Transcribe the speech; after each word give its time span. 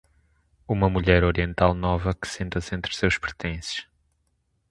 Uma 0.67 0.89
mulher 0.89 1.23
oriental 1.23 1.75
nova 1.75 2.15
que 2.15 2.27
senta-se 2.27 2.73
entre 2.73 2.91
seus 2.95 3.19
pertences. 3.19 3.87